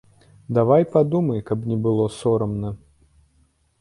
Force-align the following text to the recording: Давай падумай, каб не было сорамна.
Давай 0.57 0.85
падумай, 0.95 1.43
каб 1.49 1.69
не 1.73 1.77
было 1.85 2.07
сорамна. 2.19 2.69